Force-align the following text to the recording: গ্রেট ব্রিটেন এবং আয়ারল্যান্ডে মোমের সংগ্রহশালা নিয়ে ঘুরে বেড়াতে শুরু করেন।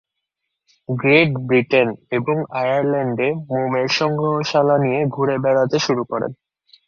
গ্রেট 0.89 1.31
ব্রিটেন 1.47 1.87
এবং 2.11 2.35
আয়ারল্যান্ডে 2.61 3.27
মোমের 3.49 3.87
সংগ্রহশালা 3.99 4.75
নিয়ে 4.77 5.01
ঘুরে 5.07 5.35
বেড়াতে 5.43 5.77
শুরু 5.79 6.03
করেন। 6.11 6.31